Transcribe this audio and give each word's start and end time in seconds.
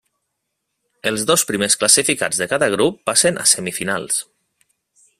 Els 1.11 1.25
dos 1.31 1.43
primers 1.51 1.75
classificats 1.83 2.41
de 2.45 2.49
cada 2.55 2.73
grup 2.77 2.99
passen 3.11 3.41
a 3.45 3.49
semifinals. 3.55 4.23